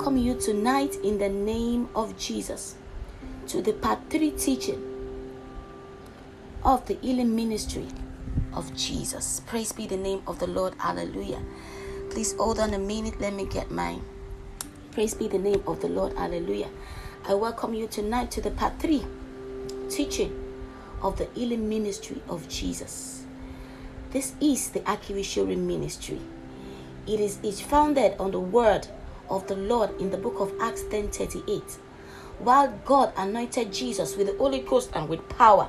[0.00, 2.74] welcome you tonight in the name of Jesus
[3.46, 4.80] to the part 3 teaching
[6.64, 7.86] of the healing ministry
[8.54, 9.42] of Jesus.
[9.44, 10.72] Praise be the name of the Lord.
[10.78, 11.42] Hallelujah.
[12.08, 13.20] Please hold on a minute.
[13.20, 14.00] Let me get mine.
[14.92, 16.16] praise be the name of the Lord.
[16.16, 16.70] Hallelujah.
[17.28, 19.04] I welcome you tonight to the part 3
[19.90, 20.32] teaching
[21.02, 23.26] of the healing ministry of Jesus.
[24.12, 26.22] This is the Akiwishori ministry.
[27.06, 28.88] It is founded on the word
[29.30, 31.78] of the Lord in the book of Acts 10:38.
[32.38, 35.68] While God anointed Jesus with the Holy Ghost and with power.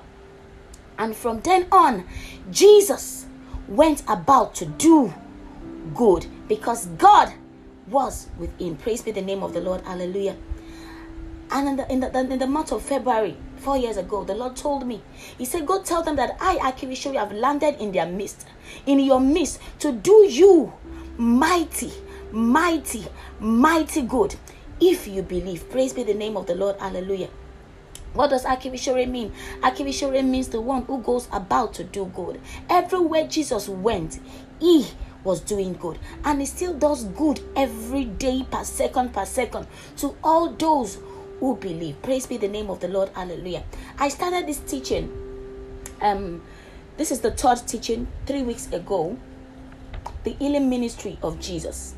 [0.98, 2.06] And from then on,
[2.50, 3.26] Jesus
[3.68, 5.14] went about to do
[5.96, 7.34] good because God
[7.88, 8.78] was with him.
[8.78, 9.82] Praise be the name of the Lord.
[9.82, 10.36] Hallelujah.
[11.52, 14.56] And in the, in the, in the month of February, four years ago, the Lord
[14.56, 15.02] told me,
[15.38, 18.48] He said, Go tell them that I, Akivisho, have landed in their midst,
[18.86, 20.72] in your midst, to do you
[21.18, 21.92] mighty,
[22.32, 23.06] mighty,
[23.40, 24.36] mighty good.
[24.80, 26.78] If you believe, praise be the name of the Lord.
[26.80, 27.30] Hallelujah.
[28.14, 29.32] What does Akivishore mean?
[29.62, 32.42] Akivishore means the one who goes about to do good.
[32.70, 34.20] Everywhere Jesus went,
[34.60, 34.88] he
[35.24, 40.16] was doing good and he still does good every day per second per second to
[40.24, 40.98] all those
[41.40, 43.64] who believe praise be the name of the lord hallelujah
[44.00, 45.12] i started this teaching
[46.02, 46.42] um
[46.98, 49.18] this is the third teaching three weeks ago
[50.24, 51.96] the healing ministry of jesus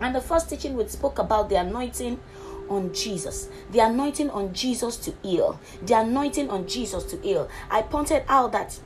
[0.00, 2.20] and the first teaching we spoke about the anointing
[2.68, 7.48] on Jesus, the anointing on Jesus to heal, the anointing on Jesus to heal.
[7.70, 8.78] I pointed out that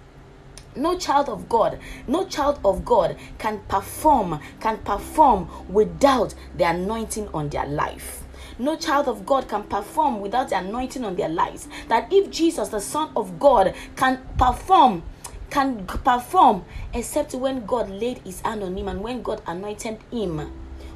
[0.74, 7.28] no child of god no child of god can perform can perform without the anointing
[7.34, 8.22] on their life.
[8.58, 11.68] No child of god can perform without the anointing on their lives.
[11.88, 15.02] That if jesus the son of god can perform
[15.50, 20.50] can perform except when god laid his hand on him and when god anointed him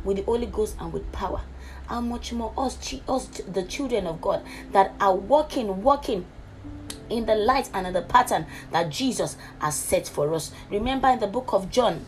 [0.07, 1.43] with the holy ghost and with power
[1.87, 6.25] how much more us, us the children of god that are walking walking
[7.11, 10.53] in the light and in the pattern that Jesus has set for us.
[10.71, 12.05] Remember in the book of John,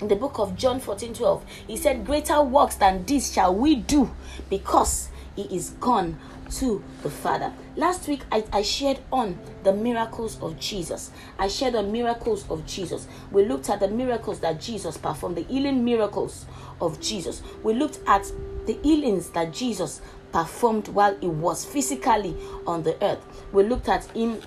[0.00, 3.76] in the book of John 14 12, he said, Greater works than this shall we
[3.76, 4.10] do
[4.48, 6.18] because he is gone
[6.50, 7.52] to the Father.
[7.76, 11.10] Last week, I, I shared on the miracles of Jesus.
[11.38, 13.06] I shared on miracles of Jesus.
[13.30, 16.46] We looked at the miracles that Jesus performed, the healing miracles
[16.80, 17.42] of Jesus.
[17.62, 18.30] We looked at
[18.66, 20.00] the healings that Jesus
[20.32, 23.20] performed while he was physically on the earth.
[23.52, 24.40] We looked at him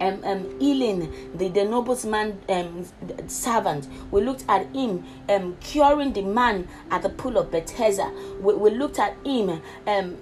[0.00, 2.84] um, um, healing the, the nobleman um,
[3.28, 3.88] servant.
[4.10, 8.12] We looked at him um, curing the man at the pool of Bethesda.
[8.40, 10.18] We, we looked at him um,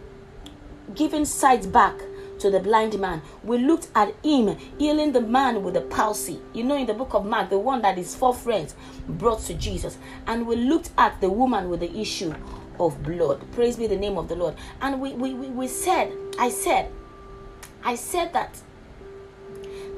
[0.94, 2.00] giving sight back
[2.38, 3.22] to the blind man.
[3.44, 6.40] We looked at him healing the man with the palsy.
[6.52, 8.74] You know, in the book of Mark, the one that his four friends
[9.08, 9.96] brought to Jesus.
[10.26, 12.34] And we looked at the woman with the issue
[12.80, 13.44] of blood.
[13.52, 14.54] Praise be the name of the Lord.
[14.80, 16.90] And we, we, we, we said, I said,
[17.84, 18.60] I said that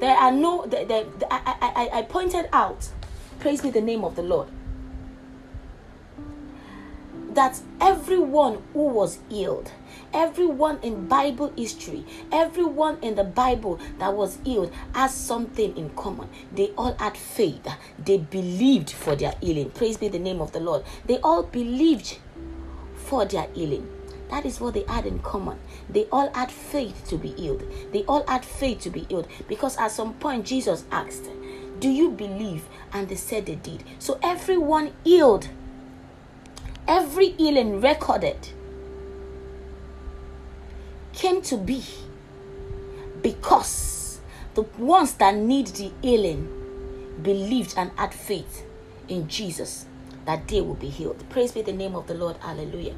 [0.00, 2.88] there are no, the, the, the, I, I, I pointed out,
[3.40, 4.48] praise be the name of the Lord,
[7.30, 9.70] that everyone who was healed,
[10.14, 16.28] everyone in Bible history, everyone in the Bible that was healed has something in common.
[16.54, 17.66] They all had faith.
[17.98, 19.70] They believed for their healing.
[19.70, 20.84] Praise be the name of the Lord.
[21.06, 22.18] They all believed
[22.94, 23.90] for their healing.
[24.30, 25.58] That is what they had in common.
[25.90, 27.62] They all had faith to be healed.
[27.92, 31.28] They all had faith to be healed because at some point Jesus asked,
[31.80, 32.64] Do you believe?
[32.92, 33.84] And they said they did.
[33.98, 35.48] So everyone healed.
[36.86, 38.48] Every healing recorded
[41.14, 41.82] came to be
[43.22, 44.20] because
[44.54, 46.48] the ones that need the healing
[47.22, 48.64] believed and had faith
[49.08, 49.86] in Jesus
[50.26, 51.22] that they will be healed.
[51.30, 52.36] Praise be the name of the Lord.
[52.38, 52.94] Hallelujah.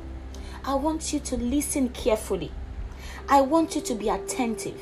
[0.64, 2.50] I want you to listen carefully.
[3.28, 4.80] I want you to be attentive.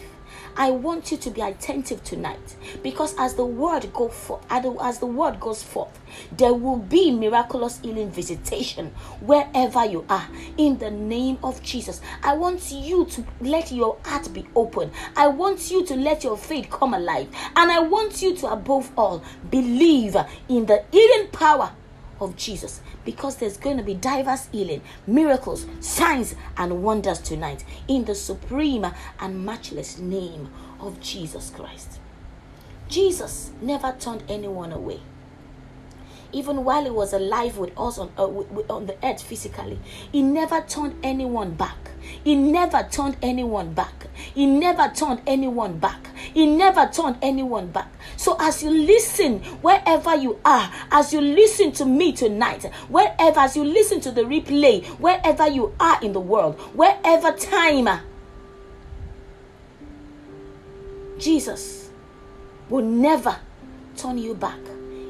[0.56, 5.06] I want you to be attentive tonight because as the word go forth, as the
[5.06, 5.98] word goes forth,
[6.36, 10.28] there will be miraculous healing visitation wherever you are.
[10.56, 14.92] In the name of Jesus, I want you to let your heart be open.
[15.16, 18.90] I want you to let your faith come alive, and I want you to, above
[18.96, 20.16] all, believe
[20.48, 21.72] in the healing power
[22.20, 28.04] of Jesus because there's going to be diverse healing, miracles, signs, and wonders tonight in
[28.04, 28.86] the supreme
[29.18, 30.50] and matchless name
[30.80, 31.98] of Jesus Christ.
[32.88, 35.00] Jesus never turned anyone away.
[36.32, 38.26] Even while he was alive with us on, uh,
[38.72, 39.78] on the earth physically,
[40.10, 41.90] he never turned anyone back.
[42.24, 44.06] He never turned anyone back.
[44.14, 46.08] He never turned anyone back.
[46.16, 47.92] He never turned anyone back.
[48.16, 53.56] So as you listen, wherever you are, as you listen to me tonight, wherever, as
[53.56, 58.00] you listen to the replay, wherever you are in the world, wherever time,
[61.18, 61.90] Jesus
[62.70, 63.36] will never
[63.96, 64.58] turn you back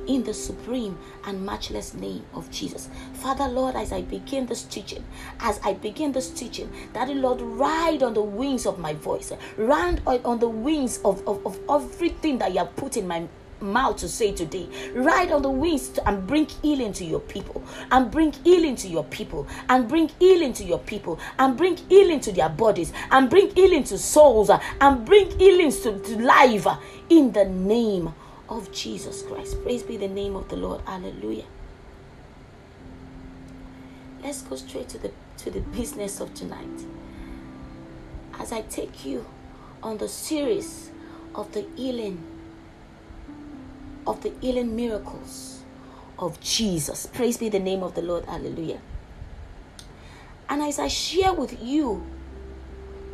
[0.06, 2.88] in the supreme and matchless name of Jesus.
[3.14, 5.04] Father, Lord, as I begin this teaching,
[5.40, 10.00] as I begin this teaching, Daddy, Lord, ride on the wings of my voice, ride
[10.06, 13.26] on the wings of, of, of everything that you have put in my
[13.60, 14.68] mouth to say today.
[14.94, 18.88] Ride on the wings to, and bring healing to your people, and bring healing to
[18.88, 23.30] your people, and bring healing to your people, and bring healing to their bodies, and
[23.30, 26.66] bring healing to souls, and bring healing to, to life
[27.08, 28.14] in the name
[28.48, 29.62] of Jesus Christ.
[29.62, 30.82] Praise be the name of the Lord.
[30.86, 31.44] Hallelujah.
[34.22, 36.86] Let's go straight to the to the business of tonight.
[38.38, 39.26] As I take you
[39.82, 40.90] on the series
[41.34, 42.22] of the healing
[44.06, 45.62] of the healing miracles
[46.18, 47.06] of Jesus.
[47.06, 48.24] Praise be the name of the Lord.
[48.24, 48.80] Hallelujah.
[50.48, 52.04] And as I share with you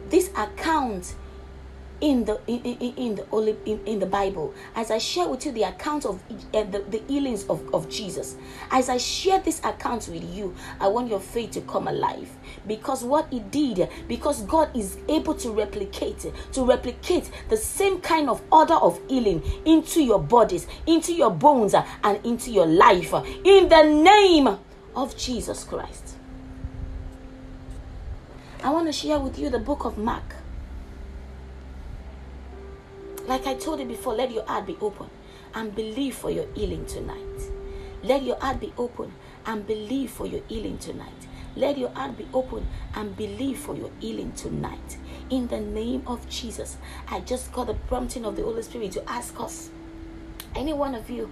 [0.09, 1.15] this account
[2.01, 5.45] in the in, in, in the only in, in the bible as i share with
[5.45, 6.21] you the account of
[6.55, 8.37] uh, the, the healings of, of jesus
[8.71, 12.29] as i share this account with you i want your faith to come alive.
[12.67, 18.29] Because what he did because god is able to replicate to replicate the same kind
[18.29, 23.13] of order of healing into your bodies into your bones and into your life
[23.45, 24.59] in the name
[24.95, 26.17] of jesus christ.
[28.63, 30.35] I want to share with you the book of mark
[33.31, 35.09] like I told you before, let your heart be open
[35.55, 37.17] and believe for your healing tonight.
[38.03, 39.13] Let your heart be open
[39.47, 41.29] and believe for your healing tonight.
[41.55, 44.99] Let your heart be open and believe for your healing tonight.
[45.31, 49.09] In the name of Jesus, I just got the prompting of the Holy Spirit to
[49.09, 49.71] ask us,
[50.57, 51.31] any one of you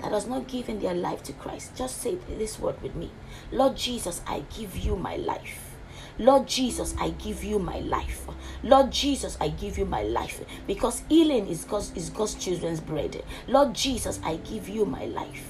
[0.00, 3.10] that has not given their life to Christ, just say this word with me
[3.50, 5.71] Lord Jesus, I give you my life.
[6.18, 8.26] Lord Jesus, I give you my life.
[8.62, 13.22] Lord Jesus, I give you my life because healing is God's, is God's children's bread.
[13.48, 15.48] Lord Jesus, I give you my life.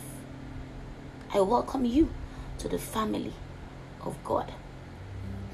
[1.34, 2.10] I welcome you
[2.58, 3.32] to the family
[4.04, 4.52] of God.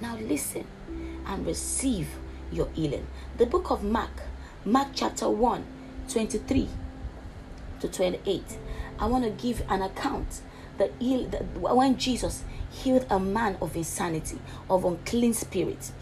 [0.01, 0.67] Now listen
[1.27, 2.09] and receive
[2.53, 3.07] your healing.
[3.37, 4.23] The book of Mark,
[4.65, 5.65] Mark chapter 1,
[6.09, 6.69] 23
[7.81, 8.59] to 28.
[8.99, 10.43] I want to give an account
[10.79, 12.45] that, when Jesus
[12.79, 14.39] healed a man of insanity,
[14.71, 15.93] of unclean spirits.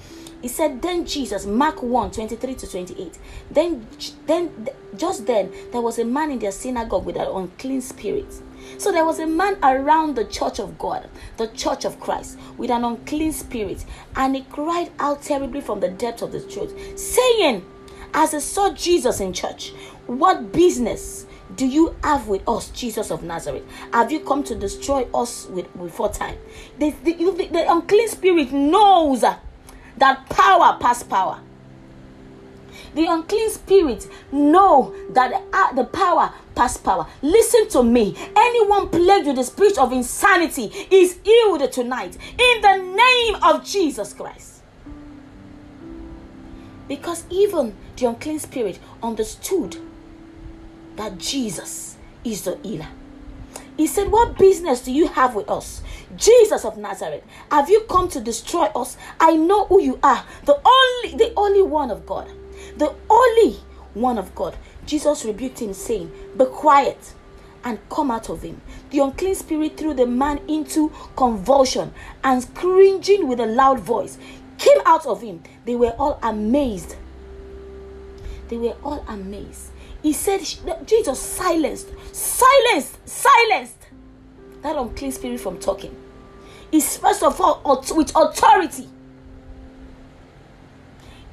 [0.42, 3.18] He said, Then Jesus, Mark 1 23 to 28.
[3.50, 3.86] Then,
[4.26, 8.32] then, just then, there was a man in their synagogue with an unclean spirit.
[8.78, 12.70] So there was a man around the church of God, the church of Christ, with
[12.70, 13.84] an unclean spirit,
[14.14, 17.64] and he cried out terribly from the depths of the church, saying,
[18.12, 19.72] As he saw Jesus in church,
[20.06, 23.64] what business do you have with us, Jesus of Nazareth?
[23.92, 26.36] Have you come to destroy us with before time?
[26.78, 31.40] The, the, the, the unclean spirit knows that power past power.
[32.94, 37.06] The unclean spirit know that uh, the power past power.
[37.22, 38.16] Listen to me.
[38.34, 44.14] Anyone plagued with the spirit of insanity is healed tonight in the name of Jesus
[44.14, 44.62] Christ.
[46.88, 49.76] Because even the unclean spirit understood
[50.96, 52.88] that Jesus is the healer.
[53.76, 55.82] He said, What business do you have with us?
[56.16, 58.96] Jesus of Nazareth, have you come to destroy us?
[59.20, 62.30] I know who you are, the only the only one of God.
[62.78, 63.58] The only
[63.94, 64.56] one of God.
[64.86, 67.14] Jesus rebuked him, saying, Be quiet
[67.64, 68.60] and come out of him.
[68.90, 71.92] The unclean spirit threw the man into convulsion
[72.24, 74.18] and screeching with a loud voice
[74.58, 75.42] came out of him.
[75.64, 76.96] They were all amazed.
[78.48, 79.70] They were all amazed
[80.06, 80.40] he said,
[80.86, 83.76] Jesus silenced, silenced, silenced
[84.62, 85.96] that unclean spirit from talking.
[86.70, 87.60] Is first of all
[87.90, 88.88] with authority.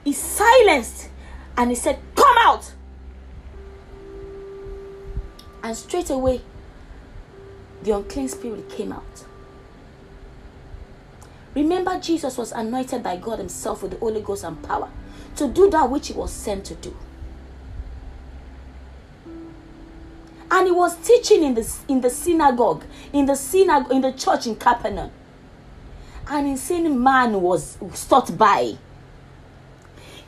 [0.04, 1.10] He silenced
[1.56, 2.74] and he said, Come out.
[5.62, 6.42] And straight away,
[7.84, 9.24] the unclean spirit came out.
[11.54, 14.90] Remember, Jesus was anointed by God Himself with the Holy Ghost and power
[15.36, 16.96] to do that which He was sent to do.
[20.54, 24.46] And he was teaching in the in the synagogue in the synagogue in the church
[24.46, 25.10] in Capernaum.
[26.28, 28.78] An insane man was stopped by.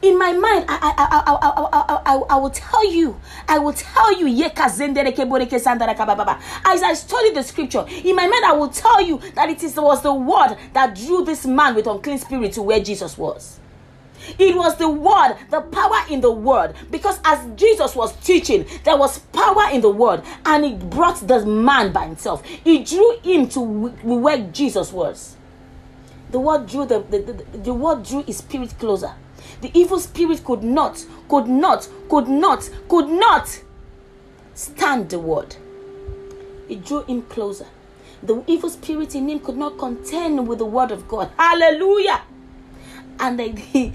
[0.01, 1.38] In my mind I, I, I, I,
[1.72, 4.82] I, I, I will tell you i will tell you as
[6.84, 10.03] i study the scripture in my mind i will tell you that it is, was
[10.03, 13.60] the word that drew this man with unclean spirit to where jesus was
[14.39, 16.75] It was the word, the power in the word.
[16.91, 21.46] Because as Jesus was teaching, there was power in the word, and it brought the
[21.46, 22.44] man by himself.
[22.65, 25.36] It drew him to where Jesus was.
[26.32, 29.13] The word drew the, the, the, the word drew his spirit closer.
[29.62, 33.62] The evil spirit could not, could not, could not, could not
[34.53, 35.55] stand the word.
[36.67, 37.67] It drew him closer.
[38.24, 41.29] The evil spirit in him could not contend with the word of God.
[41.38, 42.22] Hallelujah
[43.19, 43.91] and the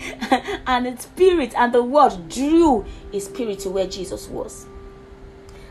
[0.66, 4.66] and the spirit and the word drew his spirit to where Jesus was.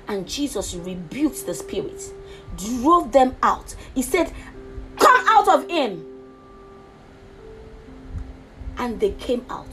[0.08, 2.02] And Jesus rebuked the spirit,
[2.58, 3.76] drove them out.
[3.94, 4.34] He said,
[4.98, 6.06] Come out of him.
[8.78, 9.68] And they came out.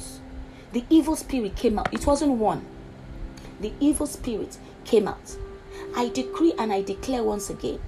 [0.73, 1.93] The evil spirit came out.
[1.95, 2.67] It wasn't one.
[3.61, 5.37] The evil spirit came out.
[5.97, 7.81] I decree and I declare once again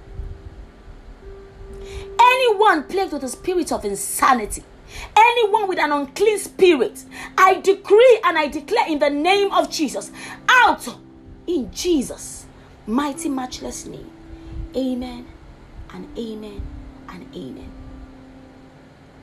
[2.19, 4.63] anyone plagued with the spirit of insanity
[5.15, 7.03] Anyone with an unclean spirit,
[7.37, 10.11] I decree and I declare in the name of Jesus,
[10.49, 10.87] out
[11.47, 12.45] in Jesus'
[12.87, 14.09] mighty, matchless name.
[14.75, 15.27] Amen
[15.93, 16.61] and amen
[17.09, 17.71] and amen.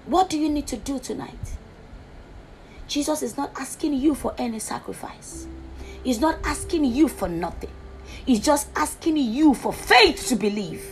[0.06, 1.56] What do you need to do tonight?
[2.88, 5.46] Jesus is not asking you for any sacrifice.
[6.04, 7.70] He's not asking you for nothing.
[8.24, 10.84] He's just asking you for faith to believe.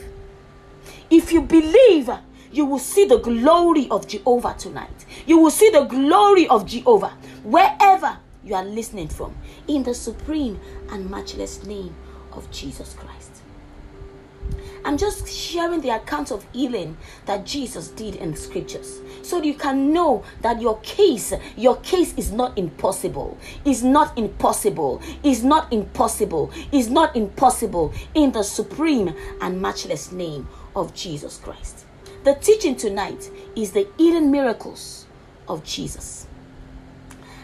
[1.10, 2.10] If you believe,
[2.54, 5.04] you will see the glory of Jehovah tonight.
[5.26, 9.34] You will see the glory of Jehovah wherever you are listening from
[9.66, 11.94] in the supreme and matchless name
[12.32, 13.30] of Jesus Christ.
[14.84, 19.54] I'm just sharing the account of healing that Jesus did in the scriptures so you
[19.54, 25.73] can know that your case your case is not impossible is not impossible is not
[25.73, 30.46] impossible is not impossible in the supreme and matchless name
[30.76, 31.83] of Jesus Christ.
[32.24, 35.06] The teaching tonight is the hidden miracles
[35.46, 36.26] of Jesus.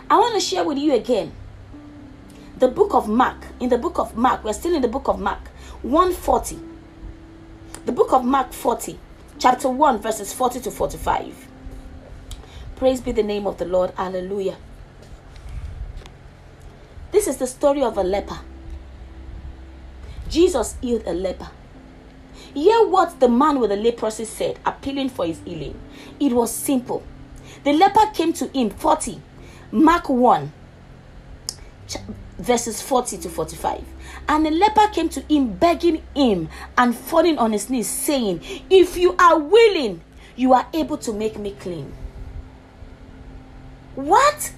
[0.08, 1.32] I want to share with you again
[2.56, 3.36] the book of Mark.
[3.60, 5.48] In the book of Mark, we're still in the book of Mark
[5.82, 6.58] 140.
[7.84, 8.98] The book of Mark 40,
[9.38, 11.48] chapter 1, verses 40 to 45.
[12.76, 13.92] Praise be the name of the Lord.
[13.98, 14.56] Hallelujah.
[17.12, 18.38] This is the story of a leper.
[20.30, 21.50] Jesus healed a leper.
[22.54, 25.78] Hear what the man with the leprosy said, appealing for his healing.
[26.18, 27.02] It was simple.
[27.64, 29.20] The leper came to him, 40,
[29.72, 30.52] Mark 1,
[32.38, 33.84] verses 40 to 45.
[34.28, 38.96] And the leper came to him, begging him and falling on his knees, saying, If
[38.96, 40.00] you are willing,
[40.36, 41.92] you are able to make me clean.
[43.94, 44.52] What?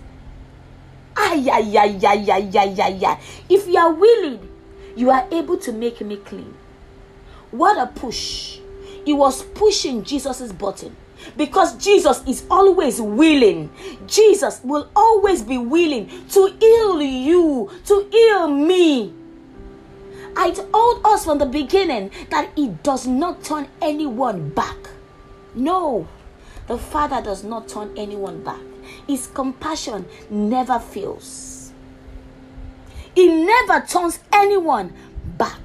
[1.16, 3.20] Ay, ay, ay, ay, ay, ay, ay, ay.
[3.48, 4.48] If you are willing,
[4.96, 6.54] you are able to make me clean.
[7.52, 8.58] What a push.
[9.04, 10.96] He was pushing Jesus's button
[11.36, 13.70] because Jesus is always willing.
[14.06, 19.12] Jesus will always be willing to heal you, to heal me.
[20.36, 24.76] I told us from the beginning that He does not turn anyone back.
[25.54, 26.08] No,
[26.66, 28.60] the Father does not turn anyone back.
[29.06, 31.72] His compassion never fails.
[33.14, 34.94] He never turns anyone
[35.36, 35.60] back.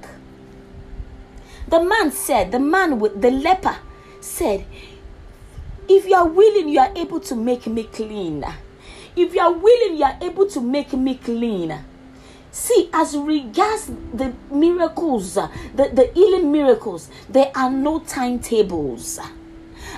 [1.67, 3.77] The man said, the man with the leper
[4.21, 4.65] said,
[5.89, 8.45] If you are willing, you are able to make me clean.
[9.15, 11.77] If you are willing, you are able to make me clean.
[12.51, 19.19] See, as regards the miracles, the, the healing miracles, there are no timetables.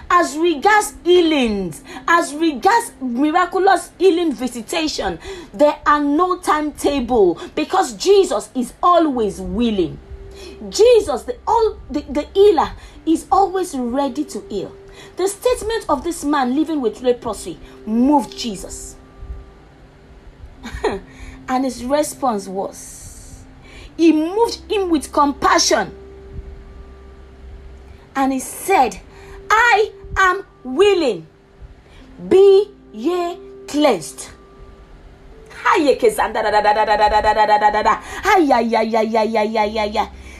[0.09, 5.19] As regards healings, as regards miraculous healing visitation,
[5.53, 9.99] there are no timetable because Jesus is always willing.
[10.69, 12.71] Jesus, the all the, the healer,
[13.05, 14.75] is always ready to heal.
[15.15, 18.95] The statement of this man living with leprosy moved Jesus.
[20.83, 22.99] and his response was
[23.99, 25.93] he moved him with compassion.
[28.15, 28.97] And he said,
[29.49, 31.27] I am willing.
[32.29, 34.29] Be ye cleansed.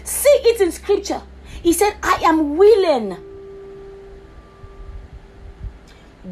[0.09, 1.21] See it in scripture.
[1.61, 3.15] He said, I am willing.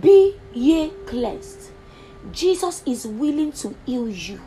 [0.01, 1.69] Be ye cleansed.
[2.31, 4.41] Jesus is willing to heal you.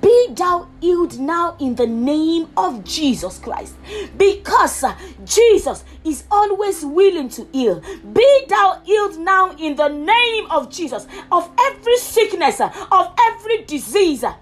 [0.00, 3.74] Be thou healed now in the name of Jesus Christ.
[4.16, 7.82] Because uh, Jesus is always willing to heal.
[8.14, 13.64] Be thou healed now in the name of Jesus of every sickness, uh, of every
[13.64, 14.24] disease.
[14.24, 14.32] Uh,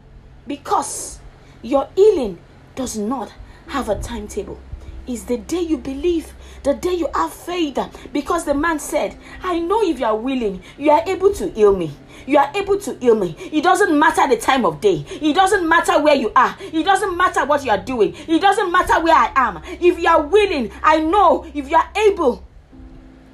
[0.47, 1.19] because
[1.63, 2.39] your healing
[2.77, 3.33] does not
[3.68, 4.58] have a timetable.
[5.06, 6.32] is the day you believe,
[6.62, 7.78] the day you have faith.
[8.12, 11.75] Because the man said, I know if you are willing, you are able to heal
[11.76, 11.92] me.
[12.26, 13.37] You are able to heal me.
[13.52, 15.04] It doesn't matter the time of day.
[15.08, 16.56] It doesn't matter where you are.
[16.61, 18.14] It doesn't matter what you are doing.
[18.26, 19.62] It doesn't matter where I am.
[19.80, 22.44] If you are willing, I know if you are able,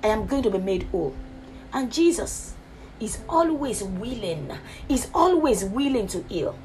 [0.02, 1.14] I am going to be made whole.
[1.72, 2.54] And Jesus
[3.00, 4.52] is always willing,
[4.88, 6.58] is always willing to heal.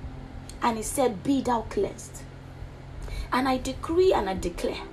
[0.61, 2.23] And he said, Be thou cleansed.
[3.31, 4.83] And I decree and I declare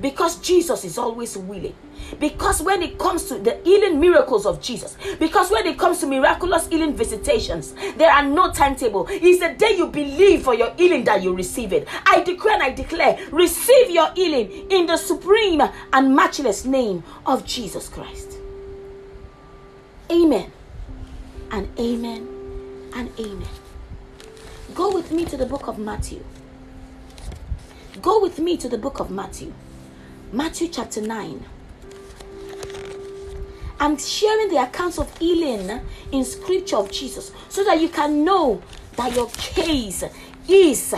[0.00, 1.74] because Jesus is always willing.
[2.20, 6.06] Because when it comes to the healing miracles of Jesus, because when it comes to
[6.06, 9.06] miraculous healing visitations, there are no timetable.
[9.08, 11.88] It's the day you believe for your healing that you receive it.
[12.06, 17.46] I declare and I declare, receive your healing in the supreme and matchless name of
[17.46, 18.38] Jesus Christ.
[20.10, 20.52] Amen.
[21.50, 22.28] And amen.
[22.94, 23.48] And amen.
[24.74, 26.22] Go with me to the book of Matthew.
[28.02, 29.52] Go with me to the book of Matthew.
[30.32, 31.44] Matthew chapter 9.
[33.78, 38.60] I'm sharing the accounts of healing in scripture of Jesus so that you can know
[38.96, 40.02] that your case
[40.48, 40.90] is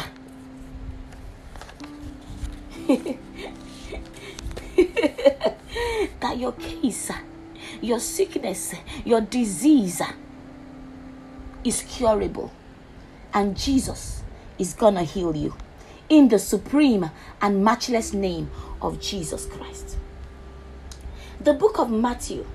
[6.20, 7.10] that your case,
[7.82, 8.74] your sickness,
[9.04, 10.00] your disease
[11.62, 12.50] is curable
[13.34, 14.22] and Jesus
[14.58, 15.54] is gonna heal you
[16.08, 17.10] in the supreme
[17.40, 19.96] and matchless name of Jesus Christ.
[21.40, 22.46] The book of Matthew,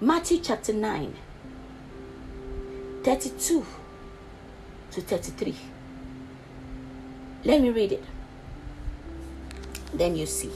[0.00, 1.14] Matthew chapter 9,
[3.04, 3.66] 32
[4.92, 5.54] to 33.
[7.44, 8.04] Let me read it.
[9.94, 10.50] Then you see.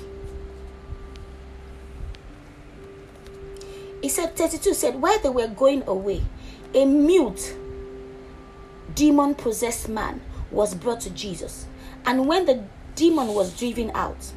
[4.03, 6.23] He said, 32 said, While they were going away,
[6.75, 7.55] a mute,
[8.95, 10.21] demon possessed man
[10.53, 11.67] was brought to Jesus.
[12.05, 12.63] And when the
[12.95, 14.33] demon was driven out,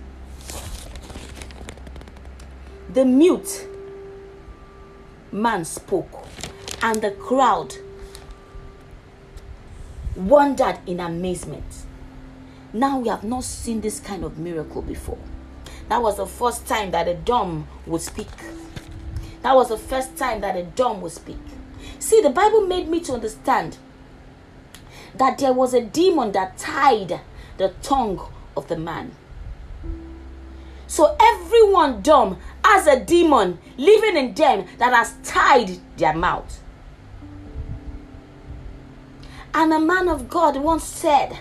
[2.94, 3.68] the mute
[5.32, 6.26] man spoke,
[6.82, 7.76] and the crowd
[10.16, 11.86] wondered in amazement.
[12.72, 15.18] Now we have not seen this kind of miracle before.
[15.90, 18.30] That was the first time that a dumb would speak.
[19.42, 21.38] That was the first time that a dumb would speak.
[22.00, 23.78] See, the Bible made me to understand
[25.18, 27.22] that there was a demon that tied
[27.58, 28.20] the tongue
[28.56, 29.12] of the man.
[30.88, 36.62] So everyone dumb has a demon living in them that has tied their mouth.
[39.54, 41.38] And a man of God once said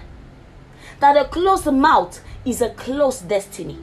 [1.01, 3.79] that a closed mouth is a closed destiny.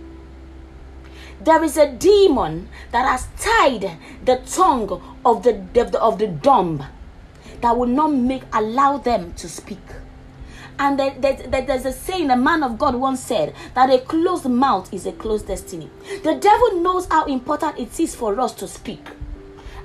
[1.43, 6.27] There is a demon that has tied the tongue of the, of the, of the
[6.27, 6.85] dumb
[7.61, 9.79] that will not make allow them to speak.
[10.79, 15.05] And there's a saying a man of God once said that a closed mouth is
[15.05, 15.89] a closed destiny.
[16.23, 19.05] The devil knows how important it is for us to speak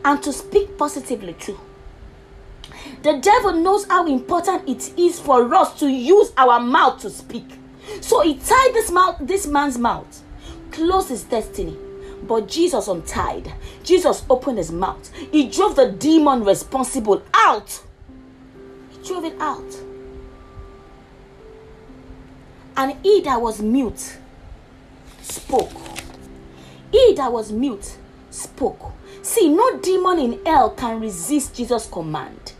[0.04, 1.58] and to speak positively too.
[3.02, 7.46] The devil knows how important it is for us to use our mouth to speak.
[8.00, 10.22] So he tied this mouth, this man's mouth,
[10.70, 11.76] closed his destiny.
[12.26, 13.52] But Jesus untied.
[13.84, 15.12] Jesus opened his mouth.
[15.30, 17.82] He drove the demon responsible out.
[18.90, 19.64] He drove it out.
[22.76, 24.18] And he that was mute
[25.22, 25.72] spoke.
[26.92, 27.96] He that was mute
[28.30, 28.92] spoke.
[29.22, 32.52] See, no demon in hell can resist Jesus' command.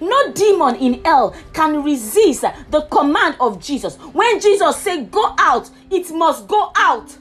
[0.00, 3.96] No demon in hell can resist the command of Jesus.
[3.96, 7.16] When Jesus said, Go out, it must go out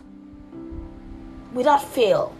[1.55, 2.35] without fail.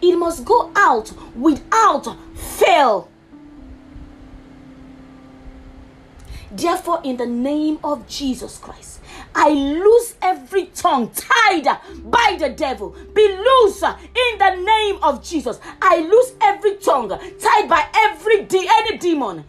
[0.00, 3.08] It must go out without fail.
[6.50, 9.00] Therefore, in the name of Jesus Christ,
[9.34, 11.66] I lose every tongue tied
[12.04, 12.96] by the devil.
[13.14, 15.60] Be loose in the name of Jesus.
[15.82, 19.44] I lose every tongue tied by every de- any demon.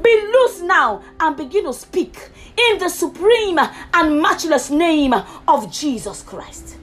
[0.00, 5.12] Be loose now and begin to speak in the supreme and matchless name
[5.48, 6.76] of Jesus Christ.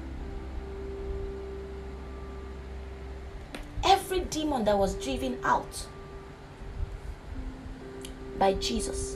[4.18, 5.86] Every demon that was driven out
[8.40, 9.16] by Jesus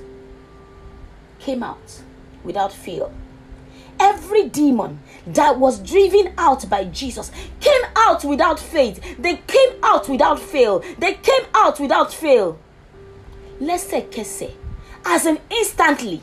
[1.40, 2.02] came out
[2.44, 3.10] without fear.
[4.00, 9.18] Every demon that was driven out by Jesus came out without faith.
[9.18, 10.84] They came out without fail.
[11.00, 12.60] They came out without fail.
[13.60, 14.54] Let's say.
[15.04, 16.22] As an instantly.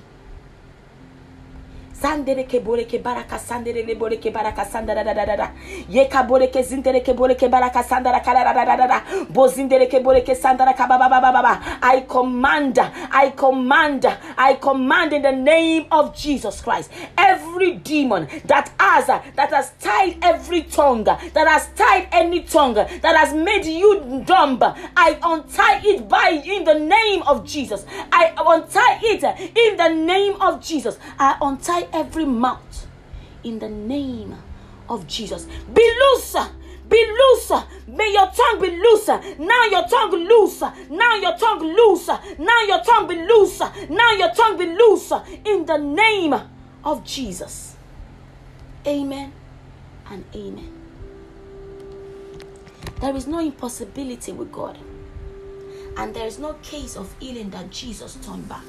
[2.01, 5.51] Zandere ke bore ke baraka sandere le bore ke baraka sandara da da da da.
[5.89, 8.87] Ye ka bore ke zindere ke bore ke baraka sandara kala da da da da
[8.87, 9.25] da.
[9.27, 11.79] Bozindere ke bore ke sandara ka ba ba ba ba ba ba.
[11.83, 14.07] I command, I command,
[14.37, 16.91] I command in the name of Jesus Christ.
[17.17, 23.17] Every demon that has that has tied every tongue, that has tied any tongue, that
[23.17, 27.85] has made you dumb, I untie it by in the name of Jesus.
[28.13, 29.25] I untie it
[29.57, 30.99] in the name of Jesus.
[31.19, 32.87] I untie every mouth
[33.45, 34.37] in the name
[34.89, 35.47] of Jesus.
[35.73, 36.37] Be loose.
[36.89, 37.53] Be loose.
[37.87, 39.09] May your tongue be loose.
[39.09, 40.61] Now your tongue loose.
[40.91, 42.09] Now your tongue loose.
[42.39, 43.61] Now your tongue be loose.
[43.91, 45.13] Now your tongue be loose.
[45.45, 46.35] In the name
[46.85, 47.77] of Jesus.
[48.87, 49.33] Amen
[50.11, 50.73] and amen.
[53.01, 54.79] There is no impossibility with God.
[55.99, 58.65] And there is no case of healing that Jesus turned back.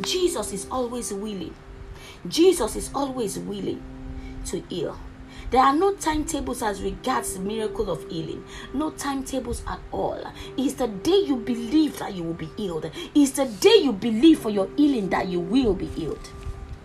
[0.00, 1.54] Jesus is always willing
[2.26, 3.82] Jesus is always willing
[4.46, 4.98] to heal.
[5.50, 8.44] There are no timetables as regards miracle of healing.
[8.74, 10.22] No timetables at all.
[10.58, 12.90] It's the day you believe that you will be healed.
[13.14, 16.30] It's the day you believe for your healing that you will be healed.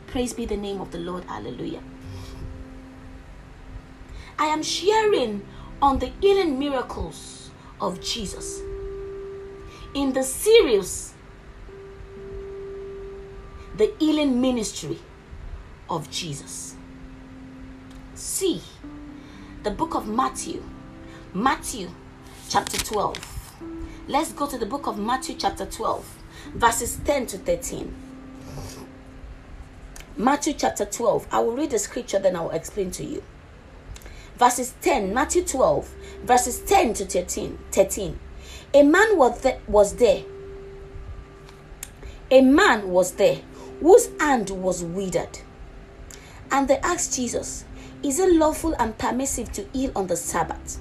[0.08, 1.26] Praise be the name of the Lord.
[1.26, 1.82] Hallelujah.
[4.40, 5.46] I am sharing
[5.82, 8.62] on the healing miracles of Jesus
[9.94, 11.14] in the series
[13.78, 15.00] The Healing Ministry
[15.90, 16.76] of Jesus.
[18.16, 18.62] See
[19.64, 20.64] the book of Matthew,
[21.34, 21.90] Matthew
[22.50, 23.18] chapter 12.
[24.08, 26.18] Let's go to the book of Matthew chapter 12,
[26.56, 27.96] verses 10 to 13.
[30.16, 31.28] Matthew chapter 12.
[31.32, 33.24] I will read the scripture, then I will explain to you.
[34.38, 35.90] Verses 10, Matthew 12,
[36.24, 37.58] verses 10 to 13.
[37.72, 38.20] 13.
[38.74, 40.24] A man was there, was there.
[42.30, 43.42] A man was there
[43.80, 45.40] whose hand was withered.
[46.54, 47.66] And they asked Jesus,
[48.04, 50.80] Is it lawful and permissive to heal on the Sabbath?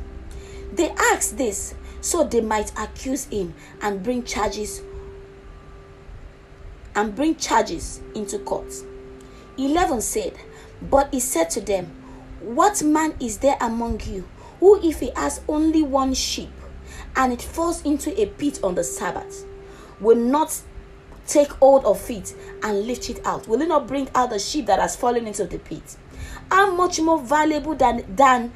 [0.72, 4.82] They asked this so they might accuse him and bring charges
[6.94, 8.70] and bring charges into court.
[9.56, 10.34] 11 said,
[10.90, 11.86] But he said to them,
[12.40, 14.28] What man is there among you
[14.60, 16.52] who, if he has only one sheep
[17.16, 19.46] and it falls into a pit on the Sabbath,
[20.00, 20.60] will not
[21.32, 23.48] take hold of it and lift it out?
[23.48, 25.96] Will it not bring out the sheep that has fallen into the pit?
[26.50, 28.52] How much more valuable than than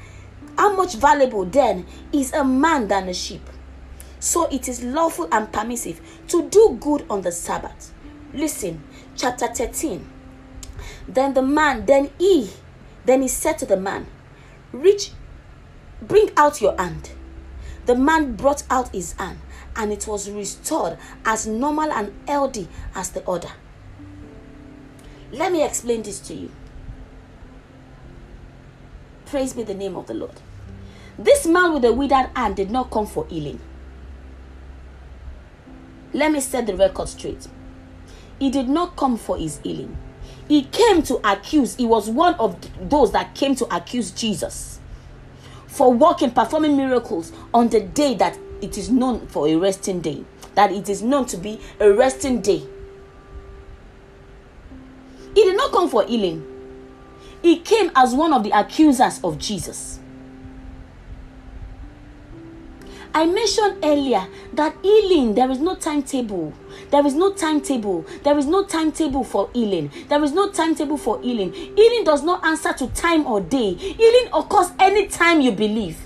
[0.58, 3.42] how much valuable then is a man than a sheep?
[4.20, 7.92] So it is lawful and permissive to do good on the Sabbath.
[8.34, 8.82] Listen,
[9.14, 10.06] chapter 13.
[11.08, 12.50] Then the man, then he,
[13.04, 14.06] then he said to the man,
[14.72, 15.12] Reach,
[16.02, 17.10] bring out your hand.
[17.86, 19.38] The man brought out his hand
[19.76, 23.50] and it was restored as normal and healthy as the other.
[25.32, 26.50] Let me explain this to you.
[29.26, 30.40] Praise be the name of the Lord.
[31.18, 33.60] This man with the withered hand did not come for healing.
[36.12, 37.48] Let me set the record straight.
[38.38, 39.96] He did not come for his healing.
[40.48, 42.56] He came to accuse, he was one of
[42.88, 44.78] those that came to accuse Jesus
[45.66, 50.24] for working, performing miracles on the day that it is known for a resting day,
[50.54, 52.62] that it is known to be a resting day.
[55.34, 56.44] He did not come for healing,
[57.42, 60.00] he came as one of the accusers of Jesus.
[63.14, 66.52] I mentioned earlier that healing, there is no timetable.
[66.90, 68.04] There is no timetable.
[68.22, 69.90] There is no timetable for healing.
[70.08, 71.52] There is no timetable for healing.
[71.54, 73.72] Healing does not answer to time or day.
[73.72, 76.05] Healing occurs anytime you believe.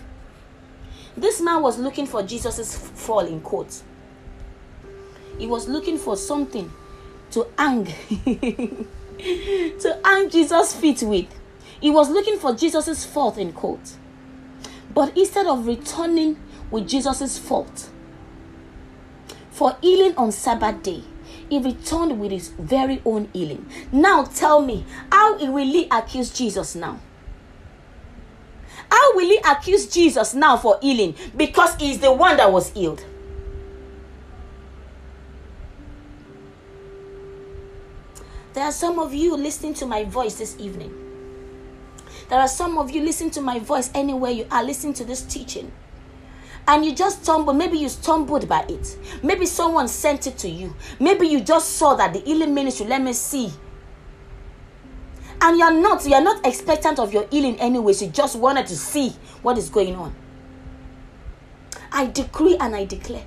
[1.17, 3.83] This man was looking for Jesus's fall in court.
[5.39, 6.71] He was looking for something
[7.33, 7.85] to hang
[9.19, 11.27] to hang Jesus' feet with.
[11.81, 13.81] He was looking for Jesus's fault in court.
[14.93, 16.39] But instead of returning
[16.71, 17.91] with Jesus's fault
[19.51, 21.03] for healing on Sabbath day,
[21.49, 23.69] he returned with his very own healing.
[23.93, 27.01] Now tell me, how will he accuse Jesus now?
[28.91, 31.15] How will he accuse Jesus now for healing?
[31.37, 33.05] Because he's the one that was healed.
[38.53, 40.93] There are some of you listening to my voice this evening.
[42.29, 45.23] There are some of you listening to my voice anywhere you are listening to this
[45.23, 45.71] teaching.
[46.67, 48.99] And you just stumbled, maybe you stumbled by it.
[49.23, 50.75] Maybe someone sent it to you.
[50.99, 53.53] Maybe you just saw that the healing ministry, let me see.
[55.43, 58.03] And you're not, you're not expectant of your healing anyways.
[58.03, 59.11] You just wanted to see
[59.43, 60.15] what is going on.
[61.93, 63.25] I decree and I declare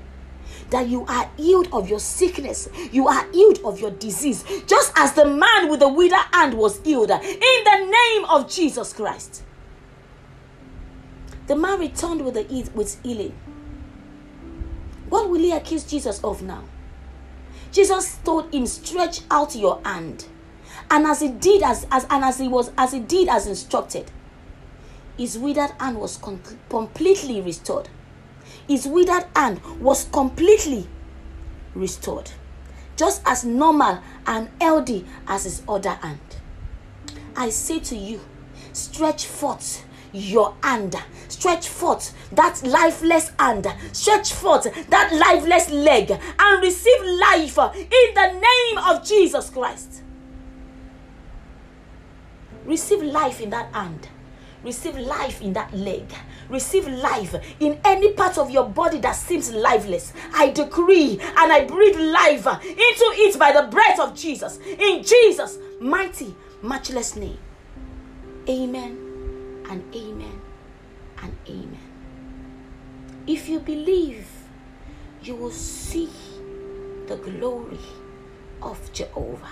[0.70, 5.14] that you are healed of your sickness, you are healed of your disease, just as
[5.14, 9.44] the man with the withered hand was healed in the name of Jesus Christ.
[11.48, 13.36] The man returned with the with healing.
[15.10, 16.64] What will he accuse Jesus of now?
[17.72, 20.26] Jesus told him, "Stretch out your hand,"
[20.90, 24.12] and as he did, as, as and as he was as he did as instructed,
[25.18, 27.90] his withered hand was com- completely restored.
[28.68, 30.88] His withered hand was completely
[31.76, 32.32] restored,
[32.96, 36.20] just as normal and healthy as his other hand.
[37.36, 38.22] I say to you,
[38.72, 40.96] stretch forth your hand.
[41.28, 43.68] Stretch forth that lifeless hand.
[43.92, 50.04] Stretch forth that lifeless leg and receive life in the name of Jesus Christ.
[52.66, 54.08] Receive life in that hand.
[54.64, 56.06] Receive life in that leg.
[56.50, 60.14] Receive life in any part of your body that seems lifeless.
[60.34, 64.60] I decree and I breathe life into it by the breath of Jesus.
[64.60, 67.38] In Jesus' mighty, matchless name.
[68.48, 70.42] Amen and amen
[71.22, 71.80] and amen.
[73.28, 74.28] If you believe,
[75.22, 76.10] you will see
[77.08, 77.80] the glory
[78.62, 79.52] of Jehovah.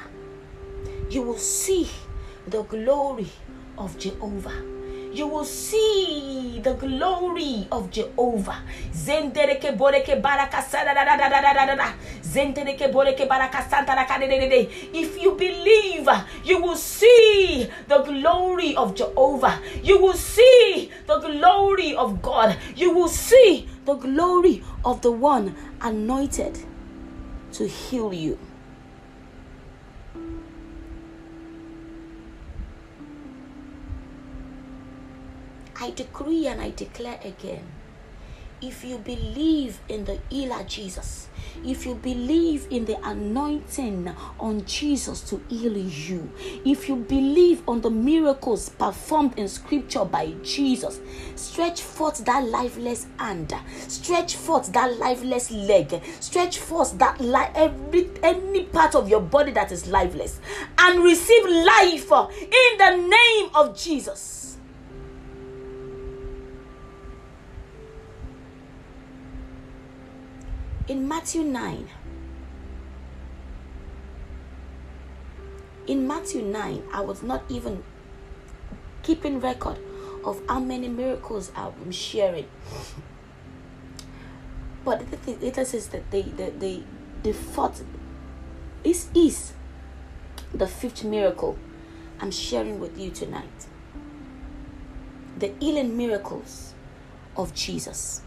[1.09, 1.89] You will see
[2.47, 3.31] the glory
[3.77, 4.71] of Jehovah
[5.13, 8.63] you will see the glory of Jehovah.
[8.93, 10.63] Zendereke boreke baraka
[12.23, 13.67] Zendereke boreke baraka
[14.93, 16.07] If you believe,
[16.45, 19.59] you will see the glory of Jehovah.
[19.83, 22.57] You will see the glory of God.
[22.77, 26.57] You will see the glory of the one anointed
[27.51, 28.39] to heal you.
[35.81, 37.63] I decree and I declare again
[38.61, 41.27] if you believe in the healer Jesus,
[41.65, 46.31] if you believe in the anointing on Jesus to heal you,
[46.63, 50.99] if you believe on the miracles performed in scripture by Jesus,
[51.35, 53.51] stretch forth that lifeless hand,
[53.87, 59.51] stretch forth that lifeless leg, stretch forth that li- every any part of your body
[59.53, 60.39] that is lifeless,
[60.77, 64.40] and receive life in the name of Jesus.
[70.87, 71.87] In Matthew 9,
[75.87, 77.83] in Matthew 9, I was not even
[79.03, 79.77] keeping record
[80.23, 82.47] of how many miracles I'm sharing.
[84.83, 86.83] But it says that they, the, the,
[87.23, 87.83] the fourth,
[88.83, 89.53] this is
[90.53, 91.57] the fifth miracle
[92.19, 93.67] I'm sharing with you tonight.
[95.37, 96.73] The healing miracles
[97.35, 98.21] of Jesus.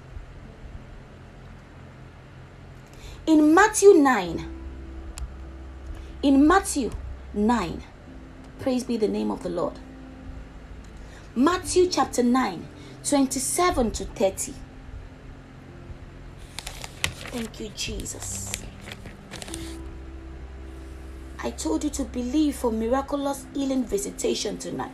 [3.26, 4.50] In Matthew 9,
[6.22, 6.90] in Matthew
[7.32, 7.82] 9,
[8.60, 9.78] praise be the name of the Lord.
[11.34, 12.68] Matthew chapter 9,
[13.02, 14.52] 27 to 30.
[17.32, 18.52] Thank you, Jesus.
[21.42, 24.92] I told you to believe for miraculous healing visitation tonight.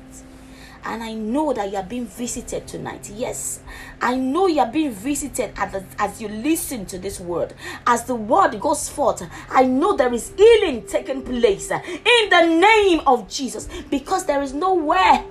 [0.84, 3.10] And I know that you are being visited tonight.
[3.14, 3.60] Yes,
[4.00, 7.54] I know you are being visited as, as you listen to this word.
[7.86, 13.00] As the word goes forth, I know there is healing taking place in the name
[13.06, 13.68] of Jesus.
[13.90, 15.24] Because there is nowhere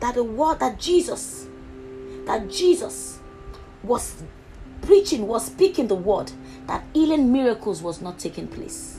[0.00, 1.46] that the word that Jesus,
[2.24, 3.18] that Jesus
[3.82, 4.22] was
[4.82, 6.32] preaching, was speaking the word,
[6.66, 8.93] that healing miracles was not taking place.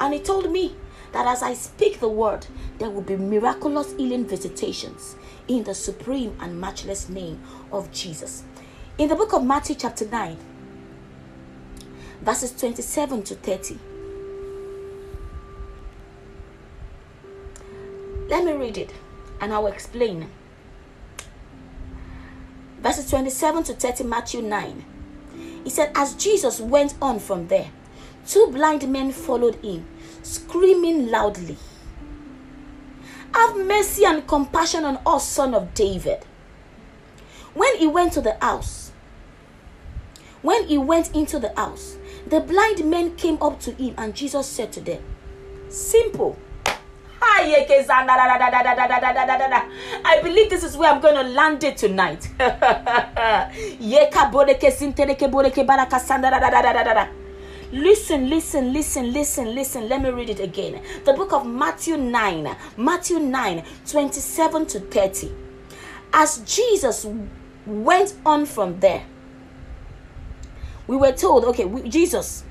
[0.00, 0.76] And he told me
[1.12, 2.46] that as I speak the word,
[2.78, 5.16] there will be miraculous healing visitations
[5.48, 8.44] in the supreme and matchless name of Jesus.
[8.98, 10.36] In the book of Matthew, chapter 9,
[12.22, 13.78] verses 27 to 30.
[18.28, 18.92] Let me read it
[19.40, 20.28] and I will explain.
[22.80, 24.84] Verses 27 to 30, Matthew 9.
[25.64, 27.70] He said, As Jesus went on from there,
[28.26, 29.86] Two blind men followed him,
[30.22, 31.58] screaming loudly,
[33.34, 36.24] Have mercy and compassion on us, son of David.
[37.52, 38.92] When he went to the house,
[40.40, 41.96] when he went into the house,
[42.26, 45.02] the blind men came up to him, and Jesus said to them,
[45.68, 46.38] Simple.
[50.04, 52.28] I believe this is where I'm going to land it tonight.
[57.72, 59.88] Listen, listen, listen, listen, listen.
[59.88, 60.80] Let me read it again.
[61.04, 65.32] The book of Matthew 9, Matthew 9, 27 to 30.
[66.12, 67.06] As Jesus
[67.66, 69.04] went on from there,
[70.86, 72.44] we were told, okay, we, Jesus,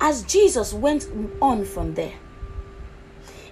[0.00, 1.06] as Jesus went
[1.40, 2.14] on from there,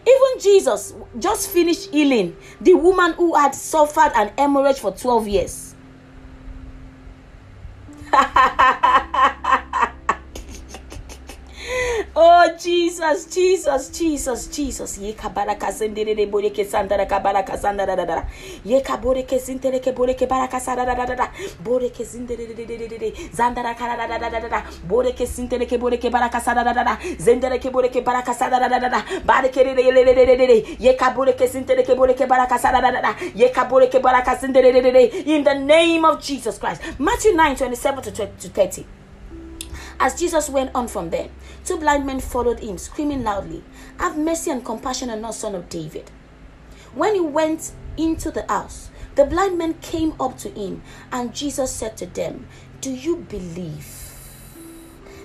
[0.08, 5.74] even Jesus just finished healing the woman who had suffered an hemorrhage for 12 years.
[12.16, 14.98] Oh Jesus, Jesus, Jesus, Jesus.
[14.98, 18.24] Ye kabaraka sendere de bore ke sandara kabaraka sandara da da.
[18.64, 21.28] Ye kabore ke sintere ke bore ke baraka sara da da da da.
[21.62, 23.11] Bore ke sindere de de de de de.
[23.33, 24.62] Zandara kara da da da da da.
[24.87, 26.96] Bore ke sintere ke bore ke baraka sara da da da.
[27.18, 29.02] Zendere ke bore ke baraka sara da da da da.
[29.24, 30.76] Bare ke de de de de de de.
[30.81, 33.14] Ye kabore ke sintere ke bore ke baraka sara da da da.
[33.35, 35.35] Ye kabore ke baraka sindere de de de.
[35.35, 36.83] In the name of Jesus Christ.
[36.98, 38.11] Matthew 9, 27 to
[38.48, 38.97] 30.
[40.00, 41.28] As Jesus went on from there,
[41.64, 43.64] two blind men followed him, screaming loudly,
[43.98, 46.11] Have mercy and compassion on us, son of David.
[46.94, 51.72] When he went into the house, the blind men came up to him, and Jesus
[51.72, 52.46] said to them,
[52.80, 53.87] Do you believe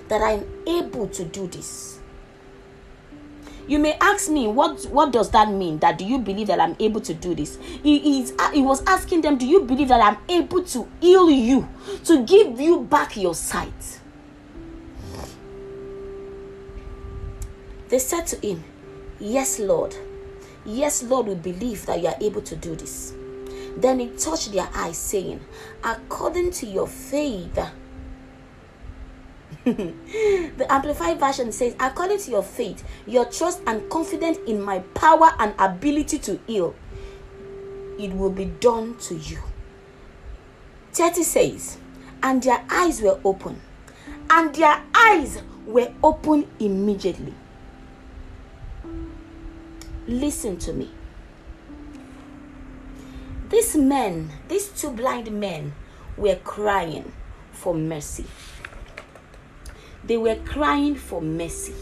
[0.08, 2.00] that I am able to do this?
[3.66, 5.78] You may ask me, what, what does that mean?
[5.78, 7.56] That do you believe that I'm able to do this?
[7.82, 11.66] He, he was asking them, Do you believe that I'm able to heal you,
[12.04, 14.00] to give you back your sight?
[17.88, 18.64] They said to him,
[19.20, 19.94] Yes, Lord.
[20.64, 23.14] Yes, Lord, we believe that you are able to do this.
[23.76, 25.40] Then he touched their eyes, saying,
[25.82, 27.54] According to your faith,
[29.64, 35.30] the Amplified Version says, According to your faith, your trust and confidence in my power
[35.38, 36.74] and ability to heal,
[37.98, 39.38] it will be done to you.
[40.92, 41.78] 30 says,
[42.22, 43.60] And their eyes were open,
[44.30, 47.34] and their eyes were open immediately.
[50.06, 50.90] Listen to me.
[53.48, 55.74] These men, these two blind men,
[56.16, 57.12] were crying
[57.52, 58.26] for mercy.
[60.02, 61.74] They were crying for mercy.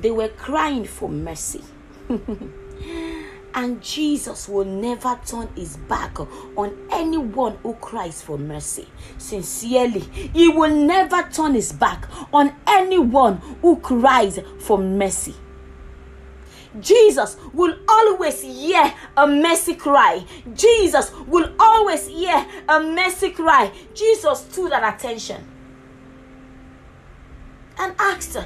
[0.00, 1.62] They were crying for mercy.
[3.54, 6.18] and Jesus will never turn his back
[6.56, 8.88] on anyone who cries for mercy.
[9.18, 15.34] Sincerely, he will never turn his back on anyone who cries for mercy.
[16.80, 20.24] Jesus will always hear a mercy cry.
[20.54, 23.72] Jesus will always hear a mercy cry.
[23.94, 25.46] Jesus stood at attention
[27.78, 28.36] and asked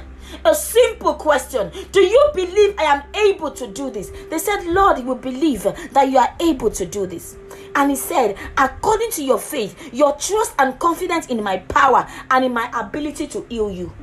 [0.45, 4.11] a simple question Do you believe I am able to do this?
[4.29, 7.37] They said, Lord, will believe that you are able to do this.
[7.75, 12.45] And he said, According to your faith, your trust and confidence in my power and
[12.45, 13.93] in my ability to heal you,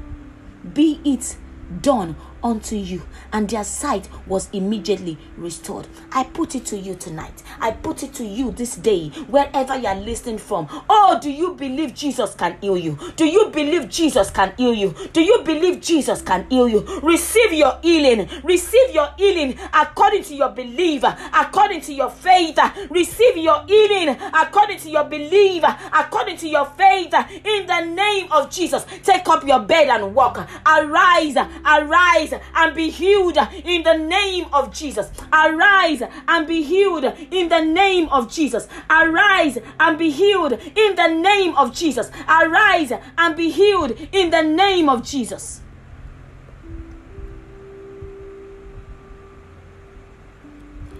[0.74, 1.36] be it
[1.82, 5.87] done unto you, and their sight was immediately restored.
[6.12, 7.42] I put it to you tonight.
[7.61, 10.68] I put it to you this day, wherever you are listening from.
[10.88, 12.98] Oh, do you believe Jesus can heal you?
[13.16, 14.94] Do you believe Jesus can heal you?
[15.12, 16.81] Do you believe Jesus can heal you?
[17.03, 18.29] Receive your healing.
[18.44, 22.59] Receive your healing according to your belief, according to your faith.
[22.90, 27.12] Receive your healing according to your belief, according to your faith.
[27.44, 30.38] In the name of Jesus, take up your bed and walk.
[30.66, 35.10] Arise, arise Arise and be healed in the name of Jesus.
[35.32, 38.68] Arise and be healed in the name of Jesus.
[38.90, 42.10] Arise and be healed in the name of Jesus.
[42.28, 45.60] Arise and be healed in the name of Jesus.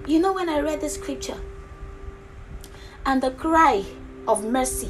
[0.07, 1.39] You know, when I read the scripture
[3.05, 3.85] and the cry
[4.27, 4.89] of mercy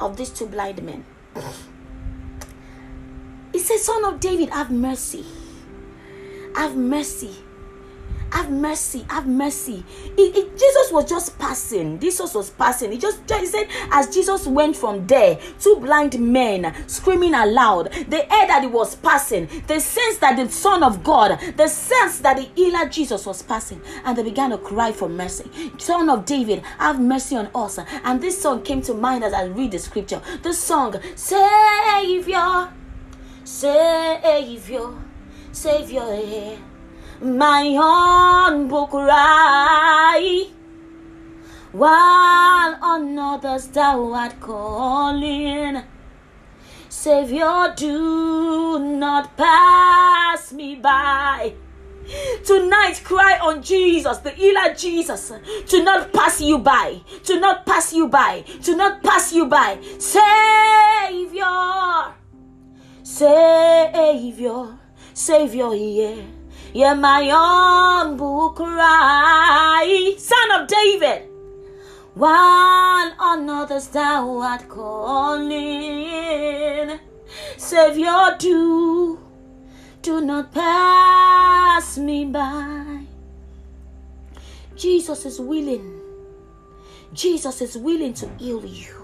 [0.00, 1.04] of these two blind men,
[3.52, 5.26] it says, Son of David, have mercy.
[6.54, 7.36] Have mercy.
[8.32, 9.84] Have mercy, have mercy.
[10.16, 11.98] It, it, Jesus was just passing.
[11.98, 12.92] Jesus was passing.
[12.92, 17.90] He just, he said, as Jesus went from there, two blind men screaming aloud.
[17.92, 19.48] They heard that he was passing.
[19.66, 23.80] They sensed that the Son of God, the sense that the healer Jesus was passing,
[24.04, 25.50] and they began to cry for mercy.
[25.78, 27.80] Son of David, have mercy on us.
[28.04, 30.22] And this song came to mind as I read the scripture.
[30.42, 32.72] The song, Savior,
[33.42, 35.09] Savior
[35.52, 36.58] Savior,
[37.20, 40.46] my humble cry.
[41.72, 45.82] While on others thou art calling,
[46.88, 51.54] Savior, do not pass me by.
[52.44, 55.32] Tonight, cry on Jesus, the healer Jesus,
[55.68, 59.78] to not pass you by, to not pass you by, to not pass you by.
[59.98, 61.44] Savior,
[63.02, 64.79] Savior.
[65.20, 66.22] Savior, yeah.
[66.72, 70.14] Yeah, my humble cry.
[70.16, 71.28] Son of David,
[72.14, 75.58] One another's thou art calling.
[77.58, 79.18] Savior, do,
[80.00, 83.04] do not pass me by.
[84.74, 86.00] Jesus is willing.
[87.12, 88.99] Jesus is willing to heal you.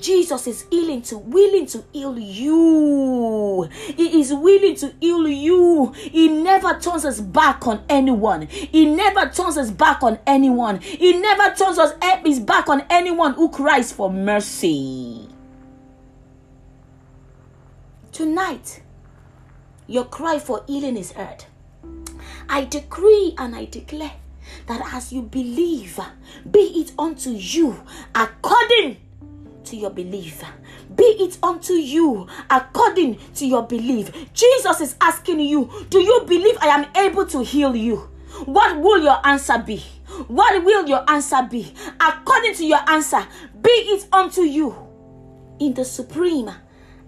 [0.00, 3.68] Jesus is willing to willing to heal you.
[3.96, 5.92] He is willing to heal you.
[5.92, 8.46] He never turns us back on anyone.
[8.46, 10.80] He never turns us back on anyone.
[10.80, 15.28] He never turns us eh, his back on anyone who cries for mercy.
[18.12, 18.82] Tonight,
[19.86, 21.44] your cry for healing is heard.
[22.48, 24.12] I decree and I declare
[24.66, 26.00] that as you believe,
[26.50, 27.84] be it unto you
[28.14, 28.96] according
[29.68, 30.42] to your belief.
[30.94, 34.10] Be it unto you according to your belief.
[34.32, 37.96] Jesus is asking you, Do you believe I am able to heal you?
[38.44, 39.78] What will your answer be?
[40.28, 41.72] What will your answer be?
[42.00, 43.26] According to your answer,
[43.60, 44.74] be it unto you
[45.60, 46.50] in the supreme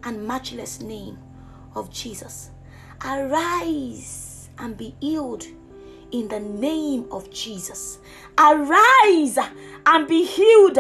[0.05, 1.19] and matchless name
[1.75, 2.51] of Jesus.
[3.05, 5.47] Arise and be healed
[6.13, 7.99] in the name of Jesus.
[8.39, 9.39] Arise
[9.87, 10.79] and be healed.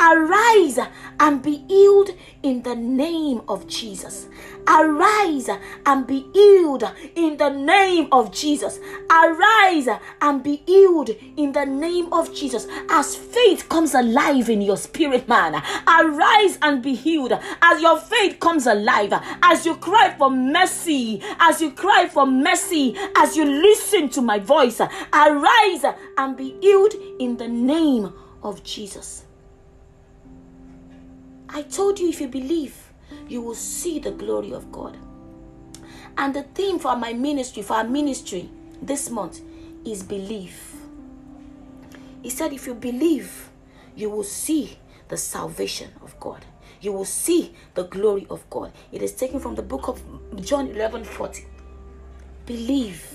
[0.00, 0.78] Arise
[1.20, 2.10] and be healed
[2.42, 4.28] in the name of Jesus.
[4.68, 5.48] Arise
[5.86, 6.84] and be healed
[7.14, 8.78] in the name of Jesus.
[9.10, 9.88] Arise
[10.20, 12.66] and be healed in the name of Jesus.
[12.88, 15.54] As faith comes alive in your spirit, man,
[15.88, 17.32] arise and be healed.
[17.60, 22.96] As your faith comes alive, as you cry for mercy, as you cry for mercy,
[23.16, 25.84] as you listen to my voice, arise
[26.16, 29.24] and be healed in the name of Jesus.
[31.48, 32.81] I told you if you believe,
[33.28, 34.96] you will see the glory of God.
[36.16, 38.50] And the theme for my ministry, for our ministry
[38.80, 39.40] this month,
[39.84, 40.76] is belief.
[42.22, 43.50] He said, if you believe,
[43.96, 46.44] you will see the salvation of God.
[46.80, 48.72] You will see the glory of God.
[48.90, 50.02] It is taken from the book of
[50.44, 51.46] John 11 40.
[52.46, 53.06] Believe,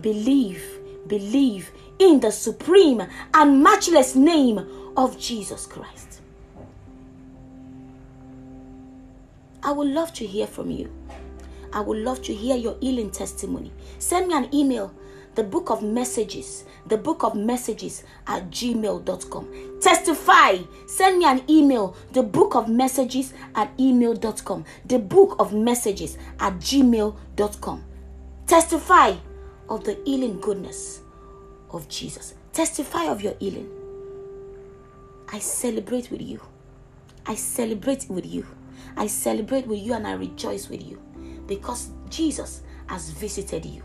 [0.00, 0.62] believe,
[1.06, 3.02] believe in the supreme
[3.34, 6.20] and matchless name of Jesus Christ.
[9.62, 10.92] I would love to hear from you.
[11.72, 13.72] I would love to hear your healing testimony.
[13.98, 14.94] Send me an email,
[15.34, 19.78] the book of messages, the book of messages at gmail.com.
[19.80, 20.58] Testify.
[20.86, 24.64] Send me an email, the book of messages at email.com.
[24.86, 27.84] The book of messages at gmail.com.
[28.46, 29.14] Testify
[29.68, 31.00] of the healing goodness
[31.70, 32.34] of Jesus.
[32.52, 33.68] Testify of your healing.
[35.28, 36.40] I celebrate with you.
[37.26, 38.46] I celebrate with you.
[38.96, 41.02] I celebrate with you and I rejoice with you
[41.46, 43.82] because Jesus has visited you.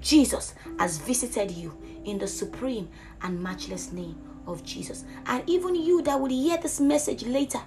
[0.00, 2.88] Jesus has visited you in the supreme
[3.22, 5.04] and matchless name of Jesus.
[5.26, 7.60] And even you that will hear this message later,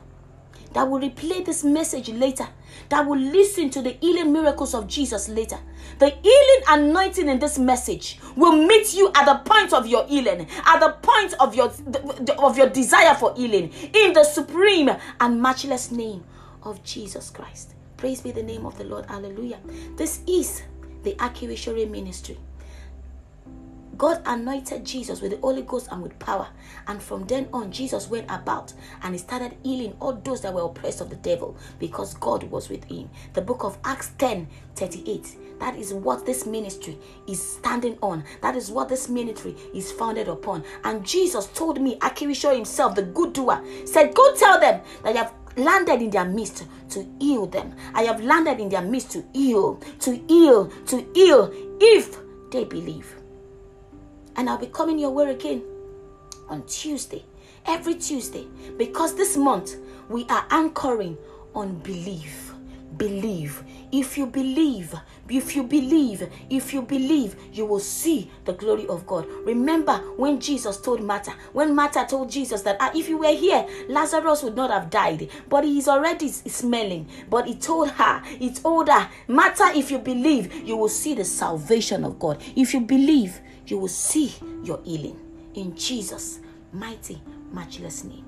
[0.73, 2.47] that will replay this message later,
[2.89, 5.57] that will listen to the healing miracles of Jesus later.
[5.99, 10.47] The healing anointing in this message will meet you at the point of your healing,
[10.65, 11.71] at the point of your
[12.37, 14.89] of your desire for healing, in the supreme
[15.19, 16.23] and matchless name
[16.67, 17.73] of Jesus Christ.
[17.95, 19.05] Praise be the name of the Lord.
[19.07, 19.59] Hallelujah.
[19.95, 20.63] This is
[21.03, 22.37] the Akiwishore ministry.
[23.97, 26.47] God anointed Jesus with the Holy Ghost and with power.
[26.87, 30.61] And from then on, Jesus went about and he started healing all those that were
[30.65, 33.09] oppressed of the devil because God was with him.
[33.33, 35.59] The book of Acts 10 38.
[35.59, 38.23] That is what this ministry is standing on.
[38.43, 40.63] That is what this ministry is founded upon.
[40.83, 45.17] And Jesus told me, Akirisho himself, the good doer, said, Go tell them that you
[45.17, 47.75] have landed in their midst to heal them.
[47.93, 51.51] I have landed in their midst to heal, to heal, to heal
[51.81, 52.17] if
[52.51, 53.13] they believe.
[54.35, 55.63] And I'll be coming your way again
[56.47, 57.23] on Tuesday,
[57.65, 58.47] every Tuesday,
[58.77, 59.75] because this month
[60.09, 61.17] we are anchoring
[61.55, 62.47] on belief
[62.97, 63.63] believe.
[63.91, 64.93] If you believe,
[65.29, 69.25] if you believe, if you believe, you will see the glory of God.
[69.45, 73.65] Remember when Jesus told Martha, when Martha told Jesus that ah, if you were here,
[73.87, 77.07] Lazarus would not have died, but he is already smelling.
[77.29, 81.25] But he told her, he told her, Martha, if you believe, you will see the
[81.25, 82.43] salvation of God.
[82.55, 84.33] If you believe, you will see
[84.63, 85.17] your healing.
[85.53, 86.39] In Jesus'
[86.73, 87.21] mighty,
[87.53, 88.26] matchless name.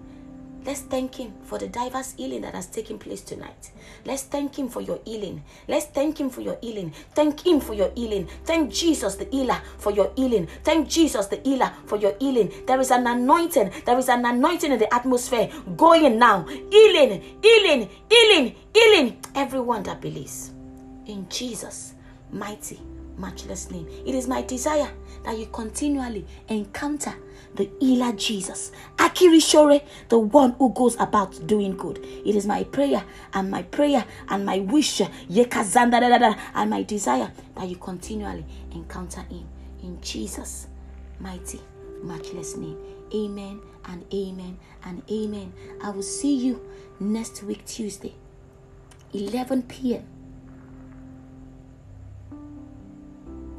[0.66, 3.72] Let's thank Him for the diverse healing that has taken place tonight.
[4.05, 5.43] Let's thank Him for your healing.
[5.68, 6.93] Let's thank Him for your healing.
[7.14, 8.28] Thank Him for your healing.
[8.43, 10.47] Thank Jesus, the healer, for your healing.
[10.64, 12.51] Thank Jesus, the healer, for your healing.
[12.68, 13.72] There is an anointing.
[13.86, 16.43] There is an anointing in the atmosphere going now.
[16.43, 19.18] Healing, healing, healing, healing.
[19.36, 20.51] Everyone that believes
[21.05, 21.93] in Jesus'
[22.32, 22.80] mighty,
[23.20, 23.88] matchless name.
[24.06, 24.92] It is my desire
[25.24, 27.14] that you continually encounter
[27.56, 28.72] the healer Jesus.
[28.98, 31.98] Akiri Shore, the one who goes about doing good.
[31.98, 33.04] It is my prayer
[33.34, 39.46] and my prayer and my wish, and my desire that you continually encounter him
[39.82, 40.68] in Jesus'
[41.20, 41.60] mighty,
[42.04, 42.78] matchless name.
[43.14, 45.52] Amen and amen and amen.
[45.84, 46.62] I will see you
[47.00, 48.14] next week, Tuesday,
[49.14, 50.06] 11 p.m.,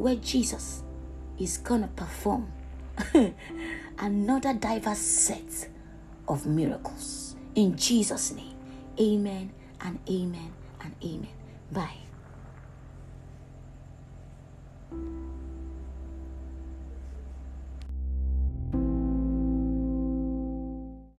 [0.01, 0.83] where Jesus
[1.39, 2.51] is gonna perform
[3.99, 5.69] another diverse set
[6.27, 7.37] of miracles.
[7.55, 8.57] In Jesus' name,
[8.99, 11.29] amen and amen and amen.
[11.71, 12.10] Bye.